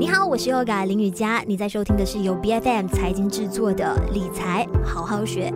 [0.00, 5.52] 你好，我是 Yoga 林雨佳，你在收听的是由 BFM 财经制作的理财好好学。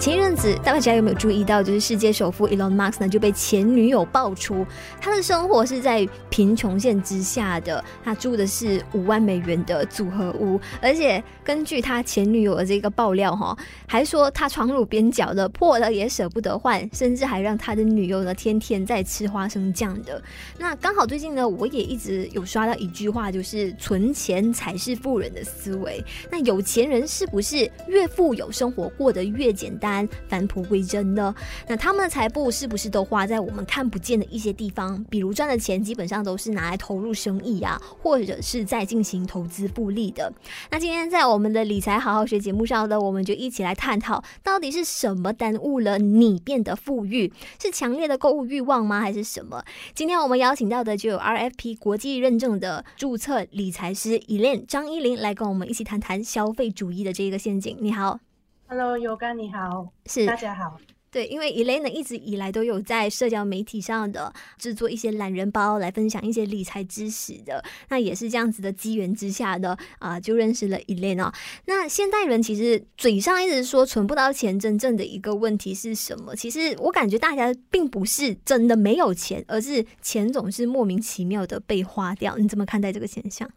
[0.00, 4.66] 前一阵子，大家有没有注意到，就是世界首富 Elon Musk 呢就被前女友爆出，
[5.00, 6.04] 他的生活是在
[6.40, 13.54] 贫穷线之下的，他住的是五万美元的组合屋，而且根据他前女友的这个爆料，哈，
[13.86, 20.22] 还说他床褥边角的破了也舍不得换，甚至还让他的女友呢天天在吃花生酱的。
[20.56, 26.02] 那刚好最近呢，我也一直有刷到一句话，就是存钱才是富人的思维。
[26.30, 30.08] 那有钱人是不是越富有，生活过得越简单？
[30.26, 31.34] 返璞归真呢？
[31.68, 35.04] 那他们的财富是不是都花在我们看不见的一些地方？
[35.10, 40.32] 比如赚的钱基本上都是拿来投入生意啊，或者是在进行投资复利的。
[40.70, 47.32] 那今天在我们的理财好好学节目上呢，我们就一起来探讨，到底是什么耽误了你变得富裕？
[47.60, 49.00] 是强烈的购物欲望吗？
[49.00, 49.64] 还是什么？
[49.94, 57.76] 今天我们邀请到的就有 RFP 国际认证的注册理财师 Elaine 张依琳来跟我们一起谈谈消费主义的这个陷阱。
[57.80, 58.20] 你好。
[58.68, 60.76] Hello，Yoga，你好，是大家好。
[61.12, 67.62] 对，因为 Elaine 一直以来都有在社交媒体上的制作一些懒人包，来分享一些理财知识的。
[67.88, 71.32] 那也是这样子的机缘之下的啊、就认识了 Elaine 哦。
[71.66, 76.36] 那现代人其实嘴上一直说存不到钱，真正的一个问题是什么？
[76.36, 82.36] 其实我感觉大家并不是真的没有钱，而是钱总是莫名其妙的被花掉。
[82.38, 83.50] 你怎么看待这个现象？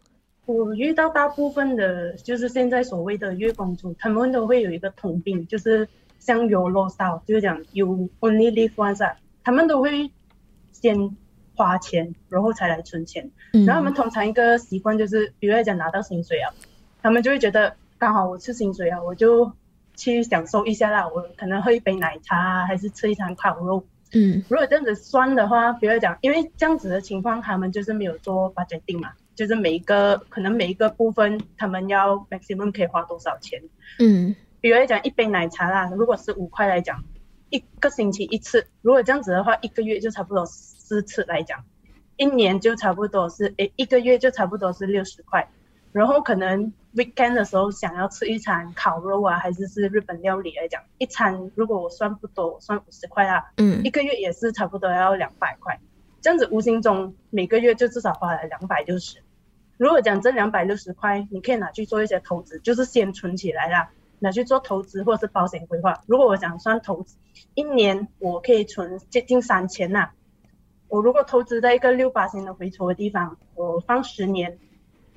[0.46, 10.10] 我遇到大部分的，就是现在所谓的月光族，他们都会有一个通病，就是像 YOLO style，就是讲 You only live once，他们都会
[10.72, 11.16] 先
[11.54, 13.30] 花钱，然后才来存钱。
[13.52, 16.52] 嗯、然后他们通常一个习惯就是，比如讲拿到薪水啊，
[17.02, 19.52] 他们就会觉得刚好我吃薪水啊，我就
[19.96, 23.84] 去享受一下啦，我可能喝一杯奶茶啊，还是吃一餐烤肉。
[24.12, 29.10] 嗯，如果这样子算的话，比如讲，因为这样子的情况，他们就是没有做 budgeting 嘛。
[29.34, 33.60] 就是每一个可能每一个部分，他们要 maximum 可以花多少钱？
[33.98, 37.04] 嗯，比如来讲一杯奶茶啦，如果是五块来讲，
[37.50, 41.62] 一个星期一次，如果这样子的话，一个月就差不多四次来讲，
[42.16, 45.46] 一年就差不多是诶一个月就差不多是六十块。
[45.92, 55.78] 然后可能 weekend 的时候想要吃一餐烤肉啊，还是是日本料理来讲，一餐如果我算不多，我算五十块啊，嗯，一个月也是差不多要两百块。
[56.22, 59.18] 这样子无形中每个月就至少花了两百六十。
[59.76, 63.90] 如果讲这两百六十块，你可以拿去做一些投资，就是先存起来啦，
[64.24, 66.02] 拿去做投资或者是保险规划。
[66.06, 67.18] 如果我想算投资，
[67.54, 70.12] 一年我可以存接近三千呐。
[70.88, 74.58] 我如果投资在一个六八千的回酬的地方，我放十年，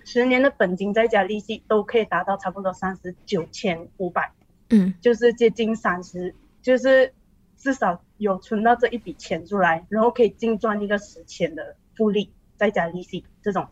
[0.03, 4.33] 十年的本金再加利息都可以达到差不多三十九千五百，
[4.71, 7.13] 嗯，就是接近三十，就是
[7.55, 13.67] 至少有存到这一笔钱出来，然后可以净赚一个十千的复利再加利息这种。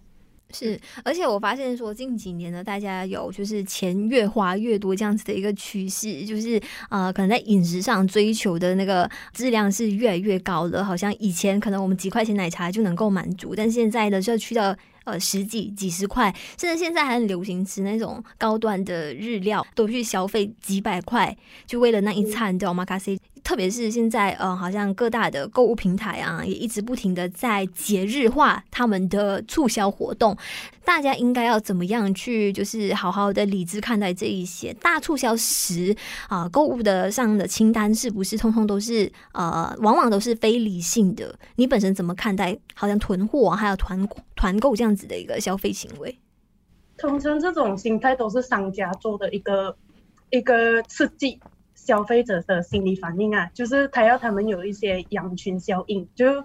[0.52, 10.84] 是，而且我发现说近几年呢，大家有就是钱越花越多这样子的一个趋势，就是呃，可能在饮食上追求的那个质量是越来越高了。
[10.84, 14.74] 好像以前可能我们几块钱奶茶就能够满足，但现在呢，就要去到
[15.04, 21.36] 呃十几几十块，甚至现在还很流行吃那种高端的日料，都去消费几百块，
[21.66, 22.86] 就为了那一餐，对吗？
[22.86, 23.20] 卡西。
[23.46, 30.36] 特别是现在，呃，好像各大的购物平台啊，也一直不停的在节日化他们的促销活动。
[30.84, 35.96] 大家应该要怎么样去，就是好好的理智看待这一些大促销时
[36.28, 41.38] 啊，购物的上的清单是不是通通都是呃，往往都是非理性的？
[41.56, 42.58] 你本身怎么看待？
[42.74, 46.18] 好像囤货还有团团购这样子的一个消费行为？
[46.98, 49.78] 通常这种心态都是商家做的一个
[50.32, 51.40] 一个刺激。
[51.86, 56.44] 消费者的心理反应啊，就是他要他们有一些羊群效应，就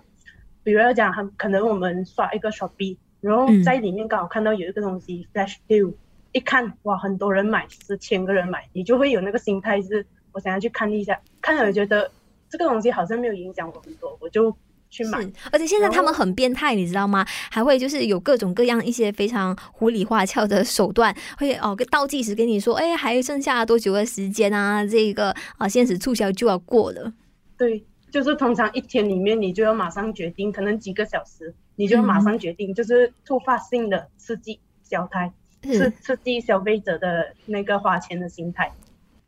[0.62, 5.94] 比如要讲，他可能我们刷一个 Shopee，然后在里面刚好看到有一个东西 Flash Deal，
[6.32, 12.10] 一看哇，很多人买，十千个人买，你就会有那个心态，是我想要去看一下，看了觉得
[12.48, 14.54] 这个东西好像没有影响我很多，我就。
[14.90, 15.18] 去买，
[15.52, 17.24] 而且现在他们很变态，你知道吗？
[17.50, 24.84] 还会就是有各种各样一些非常糊里花俏的手段，会哦，倒计时跟你说，哎，还剩下多久的时间啊？
[24.84, 27.12] 这个啊，限时促销就要过了。
[27.56, 35.32] 对，就是通常一天里面你就要马上决定，可能几个小时你就要马上决定，嗯、就是突发性的刺激小态，
[35.62, 38.72] 刺刺激消费者的那个花钱的心态。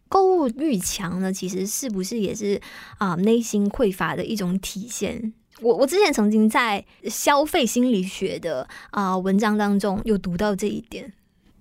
[0.09, 2.61] 购物欲强呢，其实是不是也是
[2.99, 5.33] 啊内心匮乏的一种体现？
[5.63, 11.13] 我我之前曾经在消费心理学的啊、呃、文章当中有读到这一点。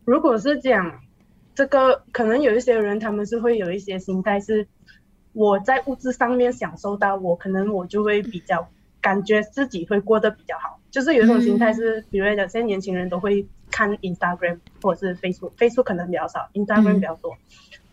[0.05, 0.99] 如果是讲
[1.53, 4.67] 这个，可能有一些人他们是会有一些心态是，
[5.33, 8.67] 我在物质上面享受到，我可能我就会比较
[8.99, 10.79] 感觉自己会过得比较好。
[10.89, 17.37] 就是有一种心态是，比如讲现在年轻人都会看 Instagram 或者是 Facebook，Facebook 可能比较少，Instagram 比较多，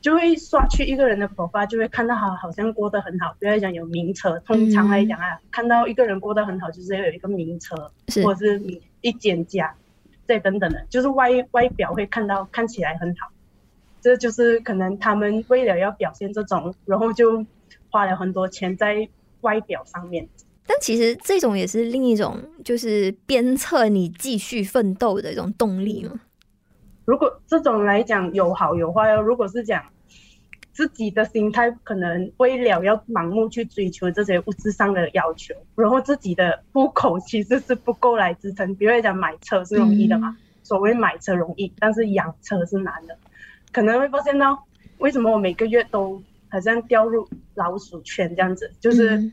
[0.09, 3.37] 就会刷去一个人的 profile，就会看到他好像过得很好。
[3.39, 7.93] 不要讲有名车，通常来讲啊，看到一个人过得很好，就是要有一个名车，
[8.25, 9.75] 或者是一间家，
[10.27, 13.31] 这等等的，就是外外表会看到看起来很好。
[14.01, 17.45] 这就是可能他们为了要表现这种，然后就
[17.91, 19.07] 花了很多钱在
[19.43, 20.27] 外表上面。
[20.67, 26.19] 但其实这种也是另一种，就是鞭策你继续奋斗的一种动力嘛。
[27.05, 29.21] 如果这种来讲有好有坏哦。
[29.21, 29.85] 如果是讲
[30.79, 38.73] 自己的心态，可能为了要盲目去追求这些物质上的要求，然后自己的户口其实是不够来支撑。
[38.77, 43.19] 比如讲买车是容易的嘛，嗯、所谓买车容易，但是养车是难的。
[43.73, 44.67] 可能会发现到，
[44.99, 49.33] 为什么我每个月都好像掉入老鼠圈这样子，就是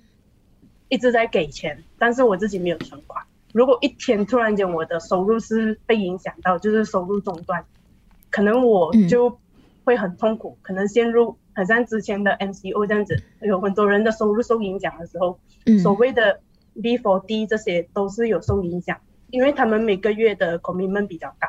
[0.90, 3.24] 一直在给钱，但是我自己没有存款。
[3.54, 7.64] 如果一天突然间我的收入是被影响到，就是收入中断，
[8.32, 9.38] 可能我就
[9.86, 15.40] 会很痛苦，可能陷入很像之前的 MCO 这样子，有很多人的收入受影响的时候，
[15.82, 16.42] 所谓的
[16.82, 19.00] B for D 这些都是有受影响，
[19.30, 21.48] 因为他们每个月的 commitment 比较高。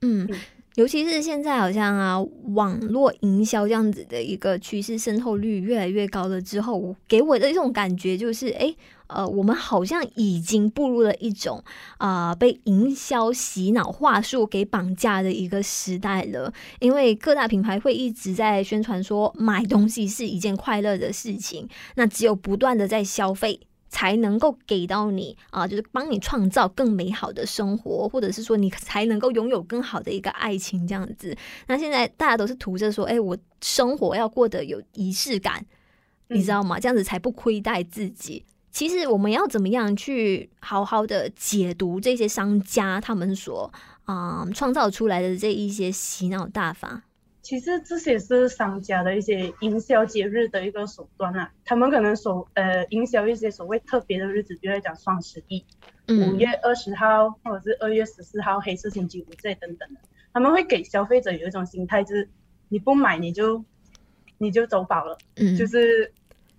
[0.00, 0.28] 嗯。
[0.76, 2.18] 尤其是现在，好像啊，
[2.54, 8.74] 网络营销这样子的一个趋势渗透率越来越高了之后，给我的一种感觉就是，哎，
[9.08, 11.62] 呃，我们好像已经步入了一种
[11.98, 16.52] 啊、被营销洗脑话术给绑架的一个时代了。
[16.80, 23.60] 因为各大品牌会一直在宣传说，买东西是一件快乐的事情，那只有不断的在消费。
[23.92, 31.36] 才能够给到你啊，就是帮你创造更美好的生活，或者是说你才能够拥有更好的一个爱情这样子。
[31.66, 35.66] 那现在大家都是图着说，哎，我生活要过得有仪式感，
[36.28, 36.80] 你知道吗？
[36.80, 38.46] 这样子才不亏待自己。
[38.70, 43.70] 其实我们要怎么样去好好的解读这些商家他们所
[44.06, 47.02] 啊创造出来的这一些洗脑大法？
[47.42, 55.64] 其实这些是商家的一些营销节日的一个手段啊，他们可能所呃营销一些所谓特别的日子，比如讲双十一、
[56.08, 60.00] 五月二十号或者是二月十四号黑色星期五这等等的，
[60.32, 62.28] 他们会给消费者有一种心态，就是
[62.68, 63.64] 你不买你就
[64.38, 66.12] 你就走宝了，嗯，就是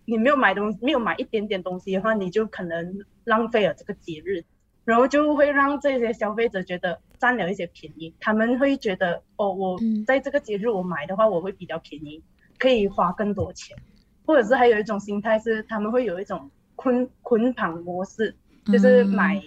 [0.03, 4.43] 你没有买东西，没有买一点点东西的话，你就可能浪费了这个节日。
[4.85, 12.21] 然后就会让这些消费者觉得占了一些便宜，他们会觉得哦，我在这个节日我买的话，我会比较便宜，
[12.57, 13.77] 可以花更多钱，
[14.25, 18.35] 或者是还有一种心态是他们会有一种捆捆绑模式，
[18.65, 19.41] 就是买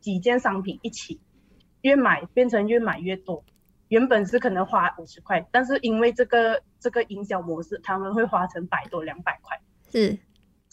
[0.00, 1.20] 几件商品一起，
[1.80, 3.42] 越买变成越买越多，
[3.88, 9.60] 原本是可能花五十块，但是因为这个这个营销模式，他们会花成百多两百块，
[9.90, 10.16] 是。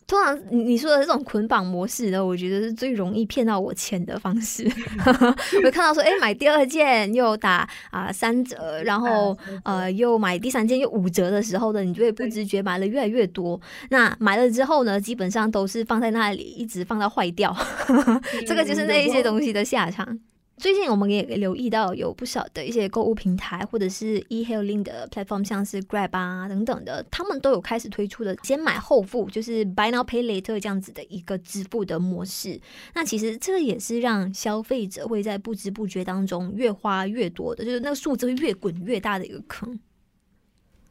[0.05, 4.69] 通常你说的这种捆绑模式呢，我觉得是最容易骗到我钱的方式。
[5.65, 13.59] 我看到说，哎、欸，买第二件又打啊、呃、三折，然后呃又买第三件又五折的时候呢，你就会不自觉买了越来越多。
[13.89, 17.55] 那买了之后呢，基本上都是放在那里，一直放到坏掉。
[18.45, 20.19] 这个就是那一些东西的下场。
[20.63, 32.61] 最近我们也留意到有不少的一些购物平台或者是 e-hailing 的 platform，像是 Grab 啊等等的，他们都有开始推出的先买后付，就是 Buy Now Pay Later 这样子的一个支付的模式。
[32.95, 39.77] 那其实这个也是让消费者会在不知不觉当中越花越多的，就是那个数字会越滚越大的一个坑。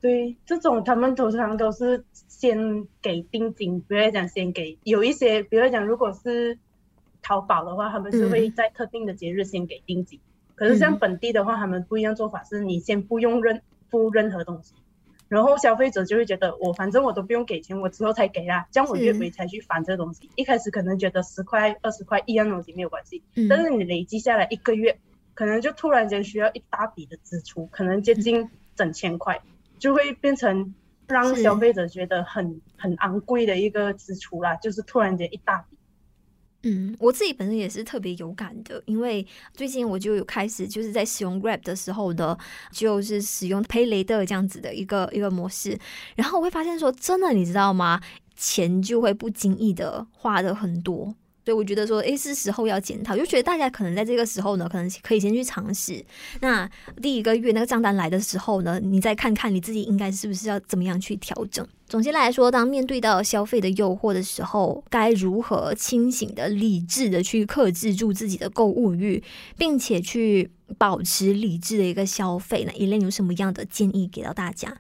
[0.02, 6.59] 对，这种他们通常都是先给定金，比如讲先给有一些，比如讲如果是。
[7.23, 14.75] 淘宝的话，他们是会在特定的节日先给定金，嗯，可是像本地的话，他们不一样做法，是你先不用任付任何东西，
[15.29, 20.29] 然后消费者就会觉得我反正我都不用给钱，我之后才给啦，这样我月尾才去返这个东西。
[20.35, 24.99] 一开始可能觉得十块、二十块一样东西没有关系，嗯，但是你累积下来一个月，
[25.35, 29.41] 可能就突然间需要一大笔的支出，可能接近整千块，
[29.79, 30.75] 就会变成
[31.07, 35.76] 让消费者觉得很很昂贵的一个支出啦，就是突然间一大笔。
[36.64, 42.38] 嗯，我自己本身也是特别有感的，因为最近我就有开始就是在使用 Grab 的时候的，
[42.71, 45.78] 就是使用 Pay Later 这样子的一个一个模式，
[46.14, 48.00] 然后我会发现说，真的你知道吗？
[48.37, 51.14] 钱就会不经意的花的很多。
[51.44, 56.04] 所以我觉得说，哎，是时候要检讨，就觉得大家可能在这个时候呢，可能可以先去尝试。
[56.40, 56.70] 那
[57.00, 61.66] 第一个月那个账单来的时候呢，你再看看你自己应该是不是要怎么样去调整。
[61.88, 69.22] 总结来说，当面对到消费的诱惑的时候，该如何清醒的、理智的去克制住自己的购物欲，
[69.58, 74.78] 并且去保持理智的一个消费呢？Elaine 有什么样的建议给到大家？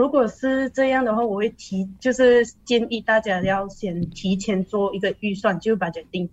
[0.00, 6.30] 如果是这样的话，我会提，就是建议大家要先提前做一个预算，就把决定，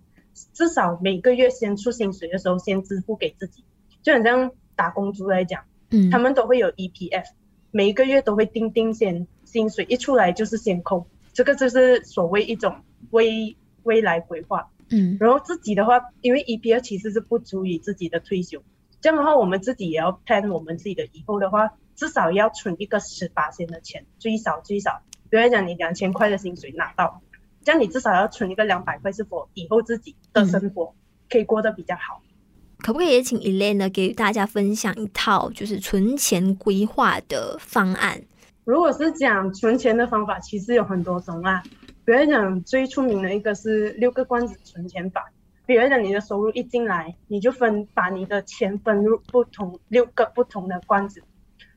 [0.54, 3.62] 至少每个月先出薪水的时候先支付给自己，
[4.02, 7.26] 就很像打工族来讲，嗯，他们都会有 EPF，
[7.70, 12.74] 每一个月都会定定先薪水一出来就是先扣，这个就是所谓一种
[13.10, 18.62] 未未来规划，嗯，然后自己的话，因为 EPF 其实是不足以自己的退休，
[19.02, 21.74] 这样的话我们自己也要 plan 我们自己的以后的话。
[21.98, 27.20] 至少要存一个十八仙的钱，最少最少，比如讲你两千块的薪水拿到，
[27.64, 30.94] 这样你至少要存一个两百块，是否以后自己的生活
[31.28, 32.22] 可以过得比较好？
[32.22, 32.30] 嗯、
[32.78, 38.22] 可不可以也请 Elaine 呢给大家分享一套就是存钱规划的方案？
[38.62, 41.64] 如果是讲存钱的方法，其实有很多种啊。
[42.04, 45.32] 比如讲最出名的一个是六个罐子存钱法，
[45.66, 51.20] 比如讲你的收入一进来，你就分把你的钱分入不同六个不同的罐子。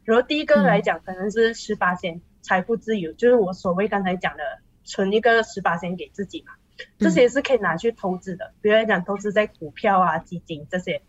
[0.03, 4.43] 然后第一个来讲，可能是十八仙财富自由，嗯、就是我所谓刚才讲的
[4.83, 6.53] 存一个十八仙给自己嘛，
[6.97, 11.03] 这些是可以拿去投资的，嗯、比如来讲投资在股票啊、基金这些，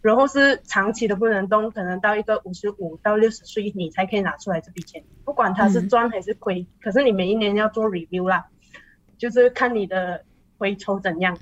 [0.00, 8.46] 然后是长期的不能动，可能到一个五十五到六十岁你才可以拿出来这笔钱，不管它是赚还是亏，嗯、可是你每一年要做 review 啦，
[9.18, 10.24] 就是看你的
[10.56, 11.36] 回抽怎样，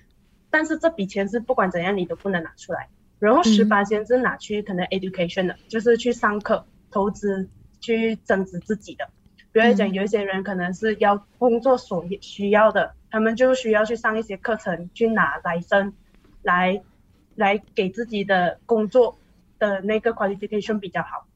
[0.50, 6.66] 但是这笔钱是不管怎样你都不能拿出来，然后十八仙是拿去可能 education 的，嗯、就是去上课。
[6.94, 7.48] 投资
[7.80, 9.10] 去增值自己的，
[9.50, 15.92] 比如讲有一些人可能是要工作所需要的，嗯、他们就需要去上一些课程，去拿 license，
[16.42, 16.80] 来
[17.34, 19.18] 来给自己的工作
[19.58, 21.26] 的那个 qualification 比较好，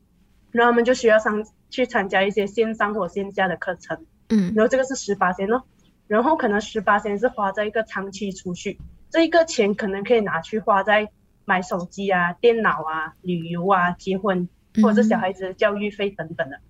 [0.52, 5.64] 然后他们就需要上去参加一些线上或线下的课程，嗯，然后这个是十八千哦，
[6.06, 8.78] 然后可能十八千是花在一个长期储蓄，
[9.10, 11.10] 这一个钱可能可以拿去花在
[11.44, 14.48] 买手机啊、电脑啊、旅游啊、结婚。
[14.82, 16.62] 或者是小孩子的教育费等等的，嗯、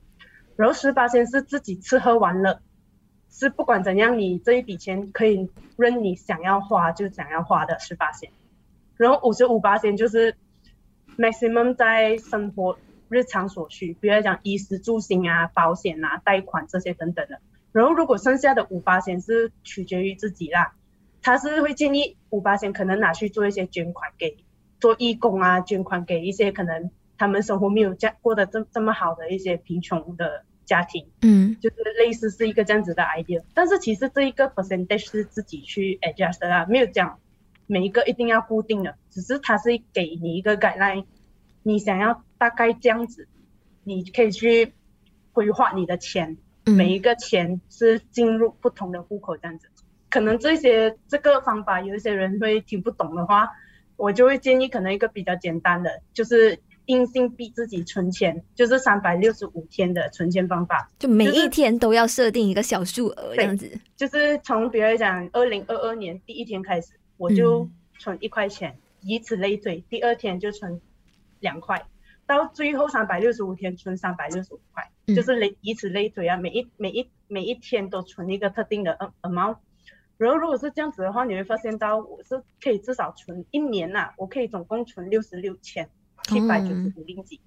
[0.56, 2.60] 然后十八仙是自己吃喝玩乐，
[3.28, 8.30] 是不管怎样，你这一笔钱可以任你想要花就想要花的十八仙，
[8.96, 10.36] 然后五十五八仙就是
[11.18, 12.78] maximum 在生活
[13.10, 17.40] 日常所需，比如讲衣食住行啊、保险啊、贷款这些等等的，
[17.72, 20.72] 然后如果剩下的五八仙是取决于自己啦，
[21.20, 24.38] 他是会建议五八仙可能拿去做一些捐款给
[24.80, 26.90] 做义工啊，捐款给一些可能。
[27.18, 37.18] 他们生活没有这样过得这这么好的一些贫穷的家庭，嗯，就是类似是一个这样子的 idea，但是其实这一个 percentage 是自己去 adjust 的啦，没有讲
[37.66, 41.06] 每一个一定要固定的，只是它是给你一个 guideline，
[41.62, 43.26] 你想要大概这样子，
[43.82, 44.72] 你可以去
[45.32, 49.68] 规划你的钱，嗯、每一个钱是进入不同的户口这样子，
[50.08, 53.48] 可能这些这个方法有一些人会听不懂的话，
[53.96, 56.60] 我就会建议可能一个比较简单的就是。
[56.88, 63.70] 硬性逼自己存钱，就是三百六十五天的存钱方法，就每一天都要设定一个小数额这样子。
[63.94, 67.68] 就是从比如讲，二零二二年第一天开始，我就
[67.98, 70.80] 存一块钱，嗯、以此类推，第二天就存
[71.40, 71.84] 两块，
[72.26, 79.58] 到最后三百六十五天存三百六十五块，嗯、就是类以此类推啊，每一每一每一天都存一个特定的 amount。
[80.16, 85.90] 然后如果是这样子的话，你会发现到我是可以至少存一年呐、啊，我可以总共存六十六千。
[86.28, 87.40] 七百九十五零几，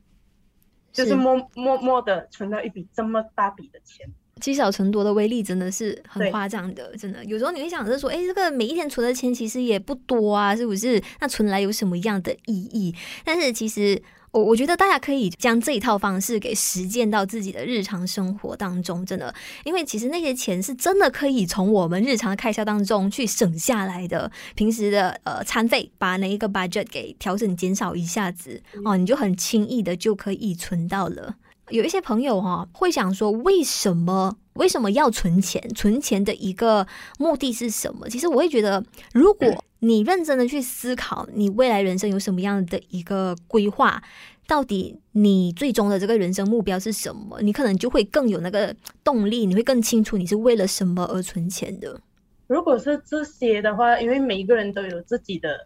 [0.91, 4.09] 就是默默默的存到一笔这么大笔的钱，
[4.39, 7.23] 积少成多的威力真的是很夸张的，真的。
[7.25, 11.01] 有时候你会想着说，哎、欸，这个每一天存的钱其实也不多啊，是不是？
[11.19, 12.95] 那存来有什么样的意义？
[13.23, 14.01] 但是其实。
[14.31, 19.33] 我我觉得大家可以将这一套方式给实践到自己的日常生活当中，真的，
[19.65, 24.31] 因为其实那些钱是真的可以从我们日常的开销当中去省下来的。
[24.55, 31.35] 平时的呃餐费，把那一个 budget 给调整减少一下子哦，你就很轻易的就可以存到了。
[31.69, 35.61] 有一些朋友哈、哦、会想说，为什么为什么要存钱？
[35.75, 38.07] 存钱的一个目的是什么？
[38.09, 38.83] 其实我会觉得，
[39.13, 44.01] 如果你认真的去思考，你未来人生有什么样的一个规划，
[44.45, 47.41] 到底你最终的这个人生目标是什么？
[47.41, 52.00] 你可能就会更有那个动力，你会更清楚你是为了什么而存钱的。
[52.45, 55.65] 如果是这些的话，因为每一个人都有自己的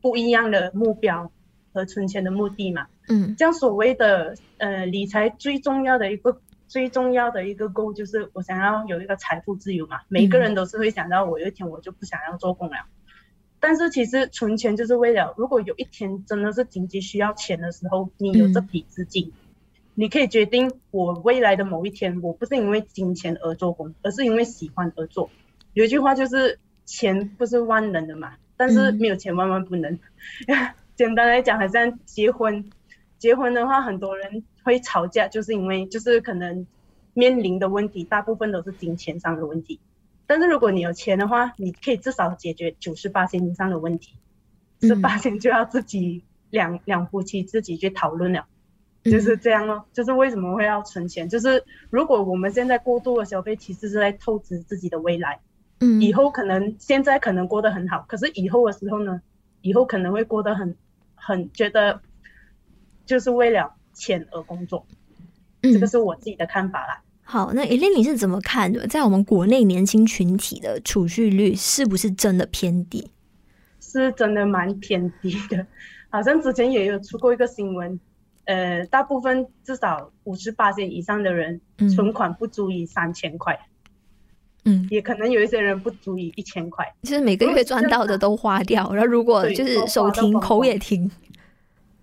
[0.00, 1.30] 不一样的目标
[1.74, 2.86] 和存钱的目的嘛。
[3.08, 10.00] 嗯，这样所谓的呃理财最重要的一个最重要的一个 goal 就是我想要有一个财富自由嘛。
[10.08, 12.76] 每一个人都是会想到我有一天我就不想要做工了。
[13.60, 19.32] 但是其实存钱就是为了，如果有一天真的是紧急需要钱的时候，你有这笔资金，嗯、
[19.94, 25.30] 你可以决定我未来的某一天，我不是因为金钱而做工，而是因为喜欢而做。
[25.74, 29.92] 有一句话就是，钱不是万能的嘛，但是没有钱万万不能。
[30.48, 32.70] 嗯、 简单来讲，好像结婚，
[33.18, 36.66] 结婚的话，很多人会吵架，就是因为就是可能。
[37.12, 39.80] 面临的问题大部分都是金钱上的问题。
[40.30, 44.14] 但是如果你有钱的话，你可以至少解决九十八千以上的问题，
[44.80, 48.46] 十八千就要自己两两夫妻自己去讨论了。
[49.02, 51.28] 就是这样咯，就是为什么会要存钱？
[51.28, 55.40] 就是如果我们现在过度的消费，其实是在透支自己的未来。
[55.80, 59.20] 嗯，以后可能现在可能过得很好，可是以后的时候呢，
[59.62, 60.76] 以后可能会过得很
[61.16, 62.02] 很觉得，
[63.04, 64.86] 就是为了钱而工作。
[65.62, 67.02] 嗯，这个是我自己的看法啦。
[67.30, 68.84] 好，那 Eileen 你是怎么看的？
[68.88, 73.08] 在我们国内年轻群体的储蓄率是不是真的偏低？
[73.78, 75.64] 是真的蛮偏低的，
[76.08, 78.00] 好像之前也有出过一个新闻。
[78.46, 81.60] 呃，大部分至少五十八岁以上的人，
[81.94, 83.56] 存款不足以三千块，
[84.64, 91.08] 嗯，也可能有一些人不足以一千块，就是每个月赚到的都花掉，然后如果就是手停口也停，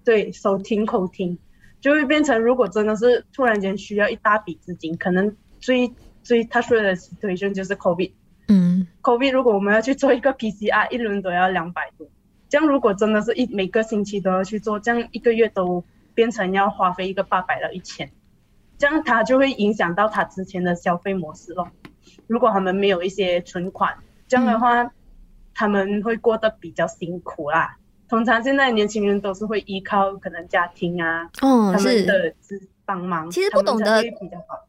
[0.06, 1.38] 对，手停口停，
[1.82, 5.94] 就会变成如果真的是突然间需要一大笔资金，可能最
[6.24, 8.12] 最他说的 situation 就是 COVID，
[8.48, 12.08] 嗯，COVID 如果我们要去做一个 PCR，一轮都要两百多，
[12.50, 15.84] 这样如果真的是一每个星期都要去做，这样一个月都。
[16.18, 18.10] 变成要花费一个八百到一千，
[18.80, 21.70] 这样他就会影响到他之前的消费模式咯。
[22.26, 24.92] 如果他们没有一些存款，这样的话，嗯、
[25.54, 27.78] 他们会过得比较辛苦啦。
[28.10, 32.34] 通常现在年轻人都是会依靠可能家庭啊，哦，他们的
[32.86, 33.30] 帮忙。
[33.30, 34.04] 其实不懂得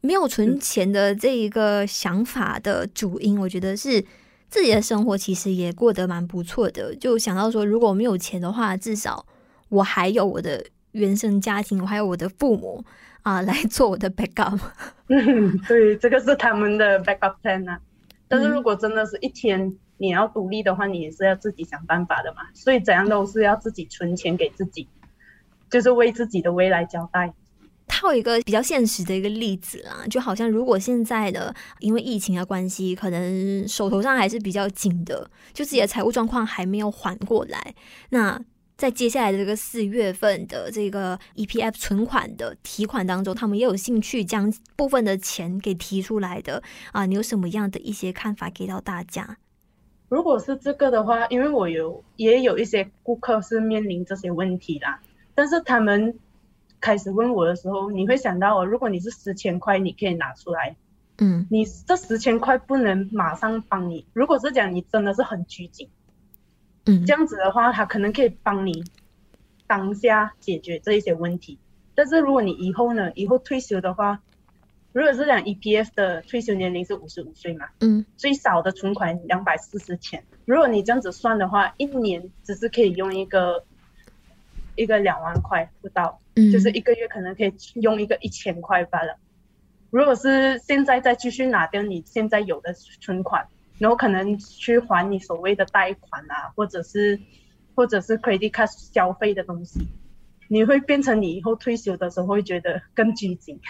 [0.01, 4.05] 没有存钱的这一个想法的主因，我觉得是
[4.49, 6.95] 自己的生活其实也过得蛮不错的。
[6.97, 9.27] 就想到说，如果我没有钱的话，至少
[9.69, 10.65] 我还有我的。
[10.93, 12.83] 原生家庭，我还有我的父母
[13.23, 14.59] 啊，来做我的 backup。
[15.09, 17.79] 嗯， 对，这个是他们的 backup plan 啊。
[18.27, 22.43] 但是如果真的是一天你要独立的话，你也是要自己想办法的嘛。
[22.55, 24.89] 所以怎样都是要自己存钱给自己，
[25.69, 27.33] 就是为自己的未来交代。
[27.87, 37.75] 套一个比较现实的一个例子啦，就好像如果现在的因为疫情的关系，可能手头上还是比较紧的，就自己的财务状况还没有缓过来，
[38.11, 38.43] 那。
[38.79, 49.39] 在接下来的这个四月份的这个 EPF 存款的提款当中，他们也有兴趣将部分的钱给提出来的啊，你有什么样的一些看法给到大家？
[50.09, 55.01] 如果是这个的话，因为我有也有一些顾客是面临这些问题啦，
[55.35, 56.19] 但是他们
[56.81, 60.77] 开始问我的时候，你会想到哦，如果你是十千块，你可以拿出来，
[61.19, 65.89] 嗯，你这十千块不能马上帮你，如果是讲你真的是很拘谨。
[66.87, 68.83] 嗯这样子的话，他可能可以帮你
[69.67, 71.59] 当下解决这一些问题。
[71.95, 74.23] 但是如果你以后呢，以后退休的话，
[74.93, 80.25] 如果是讲 EPF 的退休年龄是五十五岁嘛，嗯，最少的存款两百四十千。
[80.45, 83.65] 如果你这样子算的话，一年只是可以用一个
[84.75, 89.19] 一个两万块不到，嗯，就是一个月可能可以用一个一千块罢了。
[89.91, 93.47] 如果是现在再继续拿掉你现在有的存款。
[93.79, 97.21] 然后可能去还你所谓的贷款啊，或者是
[97.77, 99.87] 或者是 credit card 消费的东西，
[100.49, 103.61] 你会变成你以后退休的时候会觉得更拘谨。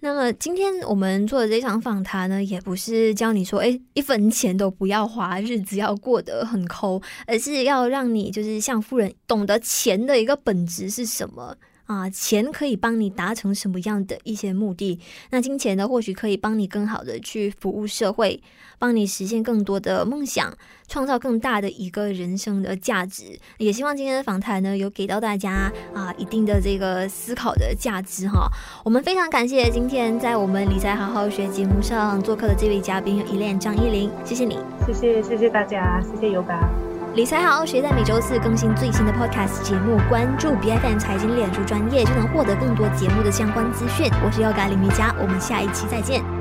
[0.00, 11.56] 那么今天我们做的这场访谈呢，也不是教你说，哎，一分钱都不要花，日子要过得很抠，而是要让你就是像富人懂得钱的一个本质是什么。
[11.88, 15.00] 啊，钱可以帮你达成什么样的一些目的？
[15.30, 18.42] 那金钱呢，或许可以帮你更好的去服务社会，
[18.78, 20.52] 帮你实现更多的梦想，
[20.86, 23.40] 创造更大的一个人生的价值。
[23.56, 28.50] 也希望今天的访谈呢，有给到大家啊一定的这个思考的价值哈。
[28.84, 36.97] 我们非常感谢今天在我们理财好好学节目上做客的这位嘉宾 Eileen 张依琳，谢谢你，谢谢谢谢大家，谢谢 Yoga。
[37.18, 44.08] 理财好谁，在每周四更新最新的 Podcast 节目，关注 BFM 财经脸书专业就能获得更多节目的相关资讯。
[44.24, 46.37] 我是 Yoga 李明佳，我们下一期再见。